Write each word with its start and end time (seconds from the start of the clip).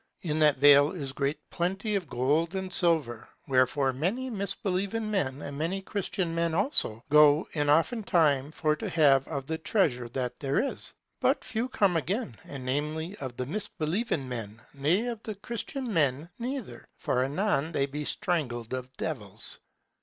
In 0.23 0.39
that 0.39 0.57
vale 0.57 0.89
is 0.93 1.13
great 1.13 1.47
plenty 1.51 1.93
of 1.93 2.09
gold 2.09 2.55
and 2.55 2.73
silver. 2.73 3.29
Wherefore 3.47 3.93
many 3.93 4.31
misbelieving 4.31 5.11
men, 5.11 5.43
and 5.43 5.55
many 5.59 5.83
Christian 5.83 6.33
men 6.33 6.55
also, 6.55 7.03
go 7.11 7.47
in 7.53 7.69
oftentime 7.69 8.51
for 8.51 8.75
to 8.77 8.89
have 8.89 9.27
of 9.27 9.45
the 9.45 9.59
treasure 9.59 10.09
that 10.09 10.39
there 10.39 10.59
is; 10.59 10.93
but 11.19 11.43
few 11.43 11.69
come 11.69 11.95
again, 11.97 12.35
and 12.45 12.65
namely 12.65 13.15
of 13.17 13.37
the 13.37 13.45
misbelieving 13.45 14.27
men, 14.27 14.59
ne 14.73 15.05
of 15.05 15.21
the 15.21 15.35
Christian 15.35 15.93
men 15.93 16.31
neither, 16.39 16.87
for 16.97 17.23
anon 17.23 17.71
they 17.71 17.85
be 17.85 18.03
strangled 18.03 18.73
of 18.73 18.91
devils. 18.97 19.59